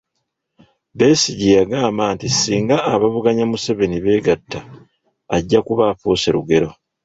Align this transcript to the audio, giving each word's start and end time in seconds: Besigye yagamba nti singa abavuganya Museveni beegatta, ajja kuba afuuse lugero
Besigye 0.97 1.49
yagamba 1.59 2.03
nti 2.15 2.27
singa 2.37 2.77
abavuganya 2.93 3.43
Museveni 3.51 3.97
beegatta, 4.05 4.59
ajja 5.35 5.59
kuba 5.67 5.83
afuuse 5.93 6.27
lugero 6.35 6.69